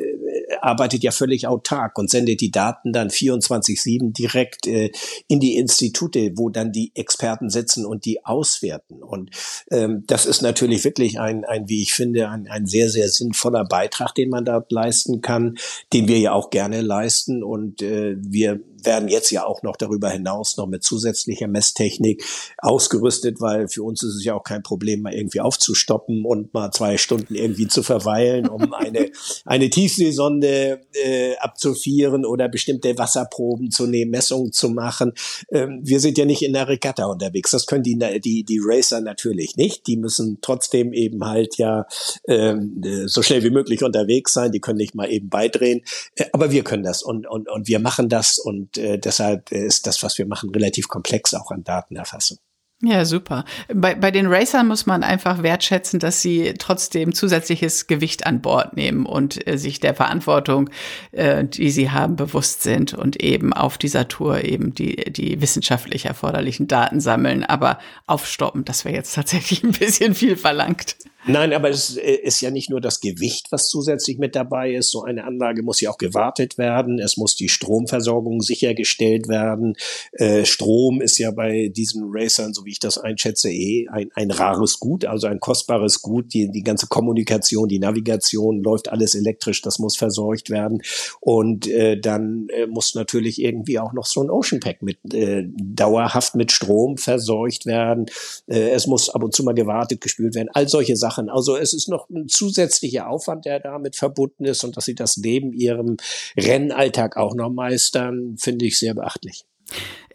arbeitet 0.61 1.03
ja 1.03 1.11
völlig 1.11 1.47
autark 1.47 1.99
und 1.99 2.11
sendet 2.11 2.41
die 2.41 2.50
Daten 2.50 2.93
dann 2.93 3.09
24-7 3.09 4.12
direkt 4.12 4.67
äh, 4.67 4.91
in 5.29 5.41
die 5.41 5.57
Institute, 5.57 6.33
wo 6.37 6.50
dann 6.50 6.73
die 6.73 6.93
Experten 6.95 7.50
sitzen 7.50 7.85
und 7.85 8.05
die 8.05 8.25
auswerten. 8.25 9.03
Und 9.03 9.31
ähm, 9.71 10.05
das 10.07 10.26
ist 10.26 10.43
natürlich 10.43 10.85
wirklich 10.85 11.19
ein, 11.19 11.45
ein 11.45 11.69
wie 11.69 11.83
ich 11.83 11.95
finde, 11.95 12.29
ein, 12.29 12.49
ein 12.49 12.67
sehr, 12.67 12.88
sehr 12.91 13.09
sinnvoller 13.09 13.65
Beitrag, 13.65 14.15
den 14.15 14.31
man 14.31 14.45
dort 14.45 14.71
leisten 14.71 15.21
kann, 15.21 15.57
den 15.93 16.09
wir 16.09 16.19
ja 16.19 16.33
auch 16.33 16.50
gerne 16.50 16.81
leisten. 16.81 17.43
Und 17.43 17.83
äh, 17.83 18.17
wir 18.19 18.61
werden 18.87 19.09
jetzt 19.09 19.31
ja 19.31 19.45
auch 19.45 19.62
noch 19.62 19.76
darüber 19.76 20.11
hinaus 20.11 20.57
noch 20.57 20.66
mit 20.66 20.83
zusätzlicher 20.83 21.49
Messtechnik 21.49 22.25
ausgerüstet, 22.59 23.40
weil 23.40 23.69
für 23.69 23.83
uns 23.83 24.02
ist 24.02 24.14
es 24.14 24.25
ja 24.25 24.35
auch 24.35 24.45
kein 24.45 24.62
Problem, 24.62 25.02
mal 25.02 25.14
irgendwie 25.14 25.40
aufzustoppen 25.40 26.25
und 26.25 26.55
mal 26.55 26.71
zwei 26.71 26.97
Stunden 26.97 27.35
irgendwie 27.35 27.69
zu 27.69 27.83
verweilen, 27.83 28.49
um 28.49 28.73
eine, 28.73 29.11
eine 29.45 29.71
Tiefseesonde 29.71 30.81
äh, 30.93 31.37
abzufieren 31.37 32.25
oder 32.25 32.49
bestimmte 32.49 32.97
Wasserproben 32.99 33.71
zu 33.71 33.87
nehmen, 33.87 34.11
Messungen 34.11 34.52
zu 34.52 34.69
machen. 34.69 35.12
Ähm, 35.50 35.81
wir 35.83 36.00
sind 36.00 36.19
ja 36.19 36.25
nicht 36.25 36.43
in 36.43 36.52
der 36.52 36.69
Regatta 36.69 37.07
unterwegs. 37.07 37.50
Das 37.50 37.66
können 37.66 37.83
die, 37.83 37.99
die, 38.21 38.45
die 38.45 38.61
Racer 38.62 39.00
natürlich 39.00 39.57
nicht. 39.57 39.87
Die 39.87 39.97
müssen 39.97 40.38
trotzdem 40.40 40.93
eben 40.93 41.25
halt 41.25 41.59
ja 41.59 41.87
ähm, 42.28 42.83
so 43.07 43.23
schnell 43.23 43.43
wie 43.43 43.50
möglich 43.50 43.83
unterwegs 43.83 44.33
sein. 44.33 44.52
Die 44.52 44.61
können 44.61 44.78
nicht 44.78 44.95
mal 44.95 45.11
eben 45.11 45.28
beidrehen. 45.28 45.83
Äh, 46.14 46.26
aber 46.33 46.50
wir 46.50 46.64
können 46.64 46.83
das 46.83 47.02
und, 47.02 47.26
und, 47.26 47.49
und 47.49 47.69
wir 47.69 47.78
machen 47.78 48.09
das 48.09 48.38
und 48.38 48.75
äh, 48.78 48.99
deshalb 48.99 49.52
ist 49.52 49.87
das, 49.87 50.02
was 50.02 50.18
wir 50.18 50.26
machen, 50.26 50.50
relativ 50.50 50.88
komplex 50.88 51.35
auch 51.35 51.50
an 51.50 51.64
Datenerfassung. 51.64 52.38
Ja, 52.83 53.06
super. 53.06 53.47
Bei, 53.73 53.95
bei 53.95 54.11
den 54.11 54.26
Racern 54.26 54.68
muss 54.68 54.85
man 54.85 55.02
einfach 55.02 55.42
wertschätzen, 55.42 55.99
dass 55.99 56.21
sie 56.21 56.52
trotzdem 56.59 57.14
zusätzliches 57.14 57.87
Gewicht 57.87 58.26
an 58.26 58.42
Bord 58.42 58.76
nehmen 58.76 59.06
und 59.06 59.47
äh, 59.47 59.56
sich 59.56 59.80
der 59.80 59.95
Verantwortung, 59.95 60.68
äh, 61.12 61.45
die 61.45 61.71
sie 61.71 61.90
haben, 61.90 62.16
bewusst 62.16 62.62
sind 62.62 62.92
und 62.92 63.23
eben 63.23 63.54
auf 63.54 63.78
dieser 63.78 64.09
Tour 64.09 64.45
eben 64.45 64.75
die, 64.75 65.11
die 65.11 65.40
wissenschaftlich 65.40 66.04
erforderlichen 66.04 66.68
Daten 66.68 67.00
sammeln. 67.00 67.45
Aber 67.45 67.78
aufstoppen, 68.06 68.66
das 68.66 68.85
wäre 68.85 68.95
jetzt 68.95 69.14
tatsächlich 69.14 69.62
ein 69.64 69.73
bisschen 69.73 70.14
viel 70.14 70.37
verlangt. 70.37 70.97
Nein, 71.28 71.52
aber 71.52 71.71
es 71.71 71.97
äh, 71.97 72.12
ist 72.23 72.40
ja 72.40 72.52
nicht 72.52 72.71
nur 72.71 72.80
das 72.80 73.00
Gewicht, 73.00 73.49
was 73.50 73.68
zusätzlich 73.68 74.18
mit 74.18 74.37
dabei 74.37 74.75
ist. 74.75 74.90
So 74.92 75.02
eine 75.02 75.25
Anlage 75.25 75.62
muss 75.62 75.80
ja 75.80 75.90
auch 75.90 75.99
gewartet 75.99 76.56
werden. 76.56 77.00
Es 77.00 77.16
muss 77.16 77.35
die 77.35 77.49
Stromversorgung 77.49 78.42
sichergestellt 78.42 79.26
werden. 79.28 79.75
Äh, 80.12 80.45
Strom 80.45 81.00
ist 81.00 81.18
ja 81.18 81.33
bei 81.33 81.68
diesen 81.68 82.04
Racern, 82.06 82.54
so 82.54 82.64
wie 82.64 82.71
ich 82.71 82.78
das 82.78 82.99
einschätze, 82.99 83.50
eh 83.50 83.88
ein, 83.88 84.11
ein 84.14 84.30
rares 84.30 84.78
Gut, 84.78 85.04
also 85.04 85.26
ein 85.26 85.40
kostbares 85.40 86.00
Gut. 86.00 86.33
Die, 86.33 86.49
die 86.49 86.62
ganze 86.62 86.87
Kommunikation, 86.87 87.68
die 87.68 87.80
Navigation 87.80 88.62
läuft 88.62 88.88
alles 88.88 89.16
elektrisch. 89.16 89.62
Das 89.62 89.80
muss 89.80 89.97
versorgt 89.97 90.49
werden. 90.49 90.83
Und 91.21 91.66
äh, 91.66 91.99
dann 91.99 92.47
äh, 92.50 92.66
muss 92.68 92.95
natürlich 92.95 93.42
irgendwie 93.42 93.80
auch 93.80 93.92
noch 93.92 94.06
so 94.06 94.23
ein 94.23 94.30
Ocean 94.30 94.61
Pack 94.61 94.83
mit 94.83 94.99
äh, 95.12 95.45
dauerhaft 95.56 96.37
mit 96.37 96.52
Strom 96.52 96.99
versorgt 96.99 97.66
werden. 97.66 98.06
Äh, 98.47 98.71
es 98.71 98.87
muss 98.87 99.11
ab 99.11 99.25
und 99.25 99.35
zu 99.35 99.42
mal 99.42 99.54
gewartet, 99.54 100.00
gespült 100.00 100.37
werden. 100.37 100.50
All 100.52 100.68
solche 100.68 100.97
Sachen 100.97 101.15
machen. 101.16 101.28
Also 101.28 101.56
es 101.56 101.73
ist 101.73 101.88
noch 101.88 102.08
ein 102.11 102.28
zusätzlicher 102.28 103.08
Aufwand, 103.08 103.44
der 103.44 103.61
damit 103.61 103.96
verbunden 103.96 104.44
ist 104.44 104.64
und 104.64 104.76
dass 104.76 104.85
sie 104.85 104.94
das 104.94 105.16
neben 105.16 105.52
ihrem 105.52 105.96
Rennalltag 106.37 107.16
auch 107.16 107.35
noch 107.35 107.50
meistern, 107.50 108.37
finde 108.38 108.66
ich 108.66 108.78
sehr 108.78 108.94
beachtlich. 108.94 109.44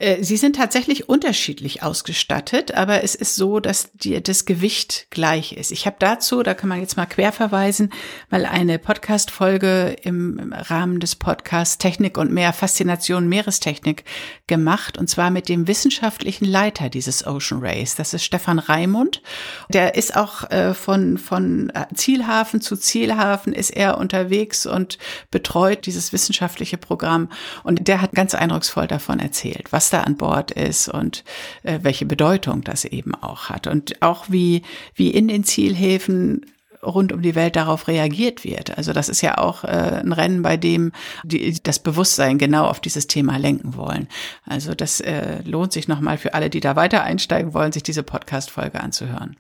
Äh, 0.01 0.24
sie 0.24 0.38
sind 0.38 0.55
tatsächlich 0.55 1.10
unterschiedlich 1.10 1.84
ausgestattet, 1.84 2.74
aber 2.74 3.03
es 3.03 3.13
ist 3.13 3.36
so, 3.36 3.60
dass 3.60 3.91
die, 3.93 4.22
das 4.22 4.46
Gewicht 4.46 5.08
gleich 5.12 5.53
ist. 5.53 5.72
Ich 5.72 5.86
habe 5.86 5.98
dazu, 6.00 6.41
da 6.41 6.55
kann 6.55 6.70
man 6.70 6.79
jetzt 6.79 6.98
mal 6.98 7.05
quer 7.05 7.31
verweisen, 7.31 7.91
mal 8.31 8.46
eine 8.46 8.79
Podcast-Folge 8.79 9.96
im 10.01 10.51
Rahmen 10.53 11.00
des 11.00 11.15
Podcasts 11.15 11.77
Technik 11.77 12.17
und 12.17 12.31
mehr 12.31 12.51
Faszination 12.51 13.29
Meerestechnik 13.29 14.03
gemacht 14.48 14.98
und 14.98 15.08
zwar 15.08 15.29
mit 15.29 15.48
dem 15.50 15.67
wissenschaftlichen 15.67 16.46
Leiter 16.46 16.89
dieses 16.89 17.27
Ocean 17.27 17.62
Race. 17.62 17.96
Das 17.96 18.15
ist 18.15 18.24
Stefan 18.24 18.58
Raimund. 18.58 19.22
Der 19.70 19.93
ist 19.93 20.15
auch 20.15 20.50
äh, 20.50 20.74
von, 20.74 21.20
von 21.20 21.72
Zielhafen 21.93 22.60
zu 22.60 22.75
Zielhafen 22.75 23.53
ist 23.53 23.70
er 23.70 24.00
unterwegs 24.00 24.65
und 24.65 24.98
betreut 25.29 25.86
dieses 25.86 26.12
wissenschaftliche 26.12 26.77
Programm 26.77 27.29
und 27.63 27.88
der 27.88 28.01
hat 28.01 28.13
ganz 28.13 28.34
eindrucksvoll 28.34 28.88
davon 28.88 29.20
erzählt, 29.20 29.72
was 29.72 29.91
da 29.92 30.02
an 30.02 30.18
Bord 30.18 30.52
ist 30.52 30.88
und 30.88 31.24
äh, 31.64 31.80
welche 31.82 32.06
Bedeutung 32.06 32.64
das 32.64 32.86
eben 32.86 33.16
auch 33.16 33.50
hat. 33.50 33.68
Und 33.68 34.02
auch 34.02 34.26
wie, 34.30 34.64
wie 34.96 35.10
in 35.10 35.28
den 35.28 35.44
Zielhäfen 35.44 36.46
rund 36.84 37.12
um 37.12 37.22
die 37.22 37.36
Welt 37.36 37.56
darauf 37.56 37.88
reagiert 37.88 38.44
wird. 38.44 38.78
Also 38.78 38.94
das 38.94 39.10
ist 39.10 39.22
ja 39.22 39.38
auch 39.38 39.64
äh, 39.64 39.68
ein 39.68 40.14
Rennen, 40.14 40.42
bei 40.42 40.58
dem 40.58 40.92
die, 41.24 41.62
das 41.62 41.80
Bewusstsein 41.80 42.38
genau 42.38 42.66
auf 42.66 42.80
dieses 42.80 43.08
Thema 43.08 43.38
lenken 43.38 43.76
wollen. 43.76 44.08
Also 44.46 44.74
das 44.74 45.00
äh, 45.00 45.42
lohnt 45.44 45.74
sich 45.74 45.88
nochmal 45.88 46.18
für 46.18 46.34
alle, 46.34 46.50
die 46.50 46.60
da 46.60 46.76
weiter 46.76 47.04
einsteigen 47.04 47.54
wollen, 47.54 47.72
sich 47.72 47.84
diese 47.84 48.04
Podcast-Folge 48.04 48.80
anzuhören. 48.80 49.38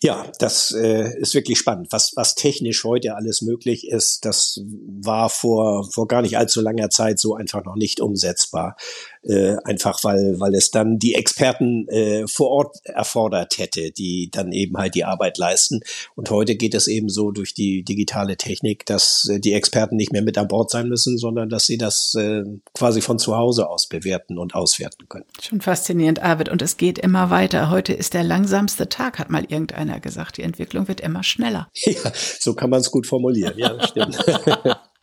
Ja, 0.00 0.30
das 0.38 0.70
äh, 0.72 1.18
ist 1.18 1.34
wirklich 1.34 1.58
spannend. 1.58 1.88
Was, 1.90 2.12
was 2.14 2.34
technisch 2.34 2.84
heute 2.84 3.14
alles 3.14 3.40
möglich 3.40 3.88
ist, 3.88 4.26
das 4.26 4.60
war 5.00 5.30
vor, 5.30 5.88
vor 5.90 6.06
gar 6.08 6.20
nicht 6.20 6.36
allzu 6.36 6.60
langer 6.60 6.90
Zeit 6.90 7.18
so 7.18 7.34
einfach 7.36 7.64
noch 7.64 7.76
nicht 7.76 8.00
umsetzbar 8.00 8.76
äh, 9.24 9.56
einfach 9.64 10.02
weil, 10.04 10.38
weil 10.38 10.54
es 10.54 10.70
dann 10.70 10.98
die 10.98 11.14
Experten 11.14 11.88
äh, 11.88 12.26
vor 12.26 12.50
Ort 12.50 12.76
erfordert 12.84 13.58
hätte, 13.58 13.90
die 13.90 14.30
dann 14.30 14.52
eben 14.52 14.76
halt 14.76 14.94
die 14.94 15.04
Arbeit 15.04 15.38
leisten. 15.38 15.80
Und 16.14 16.30
heute 16.30 16.56
geht 16.56 16.74
es 16.74 16.86
eben 16.86 17.08
so 17.08 17.30
durch 17.30 17.54
die 17.54 17.82
digitale 17.82 18.36
Technik, 18.36 18.86
dass 18.86 19.28
äh, 19.30 19.40
die 19.40 19.54
Experten 19.54 19.96
nicht 19.96 20.12
mehr 20.12 20.22
mit 20.22 20.38
an 20.38 20.48
Bord 20.48 20.70
sein 20.70 20.88
müssen, 20.88 21.18
sondern 21.18 21.48
dass 21.48 21.66
sie 21.66 21.78
das 21.78 22.14
äh, 22.14 22.42
quasi 22.74 23.00
von 23.00 23.18
zu 23.18 23.36
Hause 23.36 23.68
aus 23.68 23.88
bewerten 23.88 24.38
und 24.38 24.54
auswerten 24.54 25.08
können. 25.08 25.26
Schon 25.40 25.60
faszinierend, 25.60 26.22
Arvid. 26.22 26.48
Und 26.48 26.62
es 26.62 26.76
geht 26.76 26.98
immer 26.98 27.30
weiter. 27.30 27.70
Heute 27.70 27.92
ist 27.92 28.14
der 28.14 28.24
langsamste 28.24 28.88
Tag, 28.88 29.18
hat 29.18 29.30
mal 29.30 29.44
irgendeiner 29.44 30.00
gesagt. 30.00 30.36
Die 30.36 30.42
Entwicklung 30.42 30.88
wird 30.88 31.00
immer 31.00 31.22
schneller. 31.22 31.68
Ja, 31.94 32.12
so 32.40 32.54
kann 32.54 32.70
man 32.70 32.80
es 32.80 32.90
gut 32.90 33.06
formulieren. 33.06 33.54
Ja, 33.56 33.78
stimmt. 33.86 34.18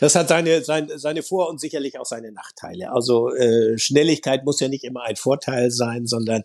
Das 0.00 0.14
hat 0.14 0.28
seine, 0.28 0.64
seine, 0.64 0.98
seine 0.98 1.22
Vor- 1.22 1.48
und 1.48 1.60
sicherlich 1.60 1.98
auch 1.98 2.06
seine 2.06 2.32
Nachteile. 2.32 2.92
Also 2.92 3.32
äh, 3.34 3.78
Schnelligkeit 3.78 4.44
muss 4.44 4.60
ja 4.60 4.68
nicht 4.68 4.84
immer 4.84 5.02
ein 5.04 5.16
Vorteil 5.16 5.70
sein, 5.70 6.06
sondern 6.06 6.42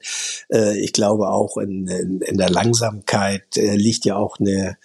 äh, 0.51 0.77
ich 0.77 0.93
glaube 0.93 1.29
auch 1.29 1.57
in, 1.57 1.87
in, 1.87 2.21
in 2.21 2.37
der 2.37 2.49
Langsamkeit 2.49 3.57
äh, 3.57 3.75
liegt 3.75 4.05
ja 4.05 4.17
auch 4.17 4.39
eine 4.39 4.77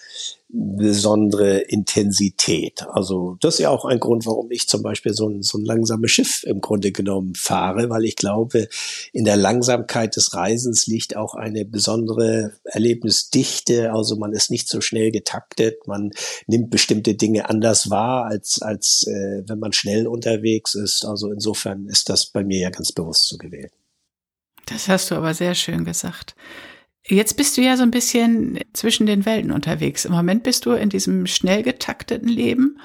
besondere 0.53 1.59
Intensität. 1.59 2.85
Also 2.91 3.37
das 3.41 3.55
ist 3.55 3.61
ja 3.61 3.71
auch 3.71 3.85
ein 3.85 4.01
Grund, 4.01 4.27
warum 4.27 4.51
ich 4.51 4.69
zum 4.69 4.83
Beispiel 4.83 5.15
so 5.15 5.29
ein, 5.29 5.43
so 5.43 5.59
ein 5.59 5.65
langsames 5.65 6.11
Schiff 6.11 6.43
im 6.45 6.61
Grunde 6.61 6.91
genommen 6.91 7.35
fahre, 7.37 7.89
weil 7.89 8.05
ich 8.05 8.17
glaube, 8.17 8.69
in 9.13 9.25
der 9.25 9.37
Langsamkeit 9.37 10.17
des 10.17 10.35
Reisens 10.35 10.87
liegt 10.87 11.17
auch 11.17 11.35
eine 11.35 11.65
besondere 11.65 12.53
Erlebnisdichte. 12.65 13.93
Also 13.93 14.17
man 14.17 14.33
ist 14.33 14.51
nicht 14.51 14.69
so 14.69 14.81
schnell 14.81 15.13
getaktet, 15.13 15.87
man 15.87 16.11
nimmt 16.47 16.71
bestimmte 16.71 17.15
Dinge 17.15 17.49
anders 17.49 17.91
wahr, 17.91 18.27
als, 18.27 18.61
als 18.61 19.07
äh, 19.07 19.43
wenn 19.47 19.61
man 19.61 19.73
schnell 19.73 20.09
unterwegs 20.09 20.75
ist. 20.75 21.05
Also 21.05 21.31
insofern 21.31 21.87
ist 21.87 22.09
das 22.09 22.27
bei 22.27 22.43
mir 22.43 22.59
ja 22.59 22.71
ganz 22.71 22.93
bewusst 22.93 23.29
so 23.29 23.39
gewählt. 23.39 23.73
Das 24.67 24.89
hast 24.89 25.11
du 25.11 25.15
aber 25.15 25.35
sehr 25.35 25.55
schön 25.55 25.85
gesagt. 25.85 26.35
Jetzt 27.07 27.37
bist 27.37 27.57
du 27.57 27.63
ja 27.63 27.77
so 27.77 27.83
ein 27.83 27.91
bisschen 27.91 28.61
zwischen 28.73 29.07
den 29.07 29.25
Welten 29.25 29.53
unterwegs. 29.53 30.05
Im 30.05 30.13
Moment 30.13 30.43
bist 30.43 30.67
du 30.67 30.73
in 30.73 30.91
diesem 30.91 31.27
schnell 31.27 31.63
getakteten 31.63 32.29
Leben 32.29 32.79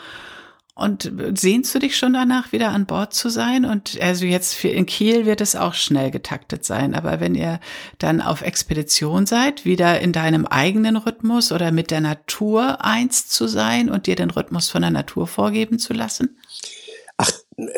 und 0.78 1.10
sehnst 1.36 1.74
du 1.74 1.80
dich 1.80 1.96
schon 1.96 2.12
danach, 2.12 2.52
wieder 2.52 2.72
an 2.72 2.86
Bord 2.86 3.14
zu 3.14 3.30
sein? 3.30 3.64
Und 3.64 3.98
also 4.02 4.26
jetzt 4.26 4.62
in 4.66 4.86
Kiel 4.86 5.26
wird 5.26 5.40
es 5.40 5.56
auch 5.56 5.74
schnell 5.74 6.12
getaktet 6.12 6.66
sein. 6.66 6.96
Aber 6.96 7.22
wenn 7.22 7.34
ihr 7.34 7.62
dann 7.98 8.20
auf 8.20 8.42
Expedition 8.42 9.26
seid, 9.26 9.64
wieder 9.64 10.02
in 10.02 10.12
deinem 10.12 10.46
eigenen 10.46 10.98
Rhythmus 10.98 11.54
oder 11.54 11.72
mit 11.72 11.92
der 11.92 12.02
Natur 12.02 12.84
eins 12.84 13.30
zu 13.30 13.48
sein 13.48 13.90
und 13.90 14.06
dir 14.06 14.18
den 14.18 14.32
Rhythmus 14.32 14.70
von 14.70 14.82
der 14.82 14.92
Natur 14.92 15.28
vorgeben 15.28 15.80
zu 15.80 15.94
lassen? 15.94 16.38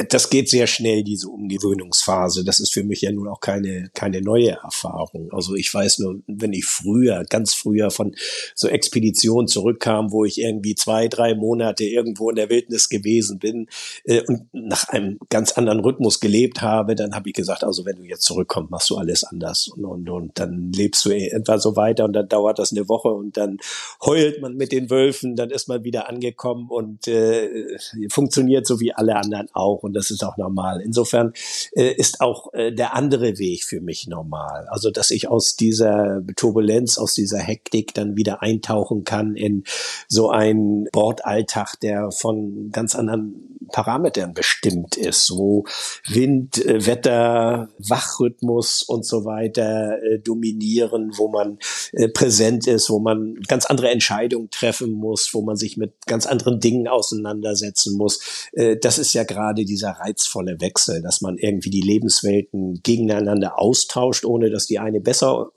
Das 0.10 0.32
geht 0.32 0.50
sehr 0.50 0.66
schnell, 0.66 1.04
diese 1.04 1.30
Umgewöhnungsphase. 1.30 2.44
Das 2.44 2.60
ist 2.60 2.74
für 2.74 2.84
mich 2.84 3.02
ja 3.02 3.12
nun 3.12 3.28
auch 3.28 3.40
keine, 3.40 3.92
keine 3.94 4.22
neue 4.22 4.58
Erfahrung. 4.64 5.32
Also 5.32 5.54
ich 5.54 5.72
weiß 5.72 6.00
nur, 6.00 6.20
wenn 6.26 6.54
ich 6.54 6.66
früher, 6.66 7.24
ganz 7.30 7.54
früher 7.54 7.92
von 7.92 8.16
so 8.56 8.68
Expeditionen 8.68 9.48
zurückkam, 9.48 10.12
wo 10.12 10.26
ich 10.26 10.42
irgendwie 10.42 10.74
zwei, 10.74 11.08
drei 11.08 11.36
Monate 11.36 11.84
irgendwo 11.84 12.32
in 12.32 12.38
der 12.38 12.50
Wildnis 12.50 12.90
gewesen 12.90 13.38
bin 13.38 13.68
äh, 14.06 14.22
und 14.22 14.48
nach 14.52 14.90
einem 14.90 15.20
ganz 15.30 15.52
anderen 15.52 15.82
Rhythmus 15.82 16.20
gelebt 16.20 16.64
habe, 16.64 16.96
dann 16.96 17.14
habe 17.14 17.30
ich 17.30 17.36
gesagt, 17.36 17.64
also 17.64 17.86
wenn 17.86 17.98
du 17.98 18.04
jetzt 18.04 18.24
zurückkommst, 18.24 18.72
machst 18.72 18.90
du 18.90 18.98
alles 18.98 19.24
anders 19.24 19.68
und, 19.68 19.86
und, 19.86 20.10
und 20.10 20.40
dann 20.40 20.72
lebst 20.72 21.06
du 21.06 21.12
etwa 21.12 21.60
so 21.60 21.76
weiter 21.76 22.06
und 22.06 22.14
dann 22.14 22.28
dauert 22.28 22.58
das 22.58 22.72
eine 22.72 22.90
Woche 22.90 23.10
und 23.10 23.38
dann 23.38 23.60
heult 24.04 24.42
man 24.42 24.56
mit 24.56 24.72
den 24.72 24.90
Wölfen, 24.90 25.36
dann 25.36 25.52
ist 25.52 25.68
man 25.68 25.84
wieder 25.84 26.10
angekommen 26.10 26.68
und 26.70 27.08
äh, 27.08 27.78
funktioniert 28.10 28.66
so 28.66 28.80
wie 28.80 28.92
alle 28.92 29.16
anderen 29.16 29.48
auch 29.54 29.67
auch 29.68 29.84
und 29.84 29.94
das 29.94 30.12
ist 30.12 30.24
auch 30.24 30.38
normal. 30.38 30.82
Insofern 30.82 31.34
äh, 31.74 31.92
ist 31.92 32.22
auch 32.22 32.54
äh, 32.54 32.72
der 32.72 32.96
andere 32.96 33.38
Weg 33.38 33.64
für 33.64 33.82
mich 33.82 34.08
normal. 34.08 34.68
Also, 34.70 34.92
dass 34.92 35.12
ich 35.12 35.28
aus 35.28 35.56
dieser 35.56 36.22
Turbulenz, 36.36 36.98
aus 36.98 37.14
dieser 37.14 37.40
Hektik 37.40 37.94
dann 37.94 38.16
wieder 38.16 38.42
eintauchen 38.42 39.04
kann 39.04 39.36
in 39.36 39.64
so 40.08 40.30
einen 40.30 40.86
Bordalltag, 40.92 41.80
der 41.82 42.12
von 42.12 42.70
ganz 42.72 42.96
anderen 42.96 43.58
Parametern 43.72 44.34
bestimmt 44.34 44.96
ist, 44.96 45.32
wo 45.32 45.66
Wind, 46.08 46.64
äh, 46.66 46.86
Wetter, 46.86 47.70
Wachrhythmus 47.78 48.84
und 48.84 49.06
so 49.06 49.26
weiter 49.26 50.02
äh, 50.02 50.20
dominieren, 50.20 51.12
wo 51.18 51.28
man 51.28 51.60
äh, 51.92 52.08
präsent 52.08 52.68
ist, 52.68 52.90
wo 52.90 53.00
man 53.00 53.36
ganz 53.48 53.66
andere 53.66 53.90
Entscheidungen 53.90 54.50
treffen 54.50 54.92
muss, 54.92 55.34
wo 55.34 55.42
man 55.42 55.58
sich 55.58 55.78
mit 55.78 55.94
ganz 56.06 56.26
anderen 56.26 56.60
Dingen 56.60 56.88
auseinandersetzen 56.88 57.98
muss. 57.98 58.48
Äh, 58.54 58.78
das 58.78 59.00
ist 59.00 59.14
ja 59.14 59.24
gerade 59.58 59.66
dieser 59.66 59.92
reizvolle 59.92 60.62
Wechsel, 60.62 61.02
dass 61.02 61.22
man 61.22 61.38
irgendwie 61.38 61.70
die 61.70 61.82
Lebenswelten 61.82 62.80
gegeneinander 62.84 63.60
austauscht, 63.60 64.26
ohne 64.26 64.50
dass 64.50 64.68
die 64.68 64.80
eine 64.80 65.02
besser 65.02 65.52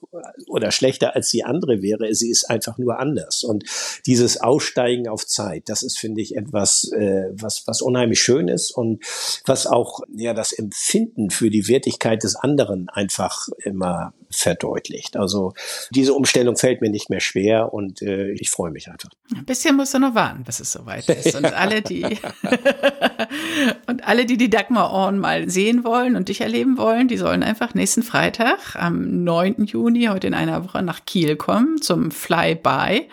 oder 0.49 0.71
schlechter 0.71 1.14
als 1.14 1.30
die 1.30 1.45
andere 1.45 1.83
wäre. 1.83 2.12
Sie 2.14 2.30
ist 2.30 2.49
einfach 2.49 2.78
nur 2.78 2.99
anders. 2.99 3.45
Und 3.45 3.64
dieses 4.07 4.40
Aussteigen 4.40 5.09
auf 5.09 5.26
Zeit, 5.26 5.69
das 5.69 5.83
ist, 5.83 5.99
finde 5.99 6.23
ich, 6.23 6.37
etwas, 6.37 6.90
äh, 6.92 7.30
was, 7.33 7.66
was 7.66 7.83
unheimlich 7.83 8.21
schön 8.21 8.49
ist 8.49 8.71
und 8.71 9.04
was 9.45 9.66
auch 9.66 10.00
ja 10.16 10.35
das 10.35 10.52
Empfinden 10.52 11.30
für 11.30 11.50
die 11.50 11.69
Wertigkeit 11.69 12.23
des 12.23 12.37
anderen 12.37 12.88
einfach 12.88 13.49
immer 13.64 14.14
verdeutlicht. 14.31 15.17
Also 15.17 15.53
diese 15.91 16.15
Umstellung 16.15 16.57
fällt 16.57 16.81
mir 16.81 16.91
nicht 16.91 17.11
mehr 17.11 17.21
schwer 17.21 17.73
und 17.73 18.01
äh, 18.03 18.31
ich 18.33 18.51
freue 18.51 18.71
mich 18.71 18.89
einfach. 18.89 19.11
Ein 19.35 19.45
bisschen 19.45 19.77
musst 19.77 19.95
du 19.95 19.99
noch 19.99 20.15
warten, 20.15 20.45
bis 20.45 20.61
es 20.61 20.73
soweit 20.73 21.09
ist. 21.09 21.35
Und 21.35 21.53
alle, 21.53 21.83
die 21.83 22.05
und 23.87 24.07
alle, 24.07 24.27
die 24.27 24.37
die 24.37 24.51
Dagmar 24.51 24.93
Orn 24.93 25.19
mal 25.19 25.51
sehen 25.51 25.85
wollen 25.85 26.17
und 26.17 26.29
dich 26.29 26.41
erleben 26.41 26.79
wollen, 26.79 27.09
die 27.09 27.17
sollen 27.17 27.43
einfach 27.43 27.75
nächsten 27.75 28.03
Freitag 28.03 28.77
am 28.77 29.25
9. 29.25 29.65
Juni, 29.65 30.07
heute 30.07 30.29
in 30.29 30.35
einer 30.35 30.65
Woche, 30.65 30.83
nach 30.83 31.05
Kiel 31.05 31.37
kommen 31.37 31.83
zum 31.83 32.11
Flyby. 32.11 33.09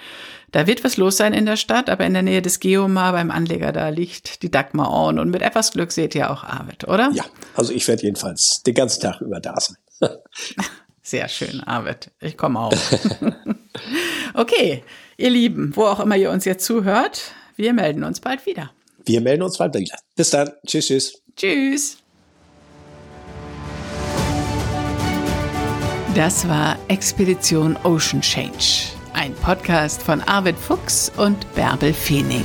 Da 0.51 0.65
wird 0.65 0.83
was 0.83 0.95
los 0.97 1.17
sein 1.17 1.33
in 1.33 1.45
der 1.45 1.57
Stadt, 1.57 1.89
aber 1.89 2.05
in 2.05 2.13
der 2.13 2.21
Nähe 2.21 2.41
des 2.41 2.59
Geomar 2.59 3.11
beim 3.11 3.31
Anleger, 3.31 3.73
da 3.73 3.89
liegt 3.89 4.43
die 4.43 4.49
Dagmar 4.49 4.89
Orn. 4.89 5.19
Und 5.19 5.29
mit 5.29 5.41
etwas 5.41 5.71
Glück 5.71 5.91
seht 5.91 6.15
ihr 6.15 6.31
auch 6.31 6.43
Arvid, 6.43 6.87
oder? 6.87 7.11
Ja, 7.13 7.25
also 7.55 7.73
ich 7.73 7.87
werde 7.87 8.03
jedenfalls 8.03 8.63
den 8.63 8.73
ganzen 8.73 9.01
Tag 9.01 9.19
über 9.21 9.39
da 9.39 9.55
sein. 9.59 9.77
Sehr 11.07 11.29
schön, 11.29 11.63
Arvid. 11.63 12.11
Ich 12.19 12.35
komme 12.35 12.59
auch. 12.59 12.73
okay, 14.33 14.83
ihr 15.15 15.29
Lieben, 15.29 15.73
wo 15.73 15.85
auch 15.85 16.01
immer 16.01 16.17
ihr 16.17 16.29
uns 16.29 16.43
jetzt 16.43 16.65
zuhört, 16.65 17.31
wir 17.55 17.71
melden 17.71 18.03
uns 18.03 18.19
bald 18.19 18.45
wieder. 18.45 18.71
Wir 19.05 19.21
melden 19.21 19.43
uns 19.43 19.57
bald 19.57 19.73
wieder. 19.73 19.95
Bis 20.17 20.31
dann. 20.31 20.51
Tschüss, 20.65 20.87
tschüss. 20.87 21.23
Tschüss. 21.37 21.97
Das 26.13 26.45
war 26.49 26.77
Expedition 26.89 27.77
Ocean 27.85 28.19
Change, 28.19 28.89
ein 29.13 29.33
Podcast 29.35 30.03
von 30.03 30.19
Arvid 30.23 30.57
Fuchs 30.57 31.09
und 31.15 31.37
Bärbel 31.55 31.93
Feening. 31.93 32.43